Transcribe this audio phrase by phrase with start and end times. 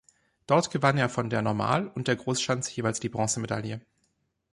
[0.47, 3.81] Dort gewann er von der Normal- und der Großschanze jeweils die Bronzemedaille.